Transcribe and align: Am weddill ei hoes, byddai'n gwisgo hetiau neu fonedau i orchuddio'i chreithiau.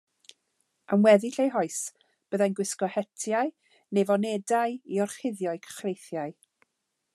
Am 0.95 1.03
weddill 1.07 1.37
ei 1.43 1.51
hoes, 1.55 1.77
byddai'n 2.31 2.55
gwisgo 2.61 2.89
hetiau 2.95 3.53
neu 3.99 4.09
fonedau 4.13 4.75
i 4.97 5.03
orchuddio'i 5.07 5.63
chreithiau. 5.69 6.37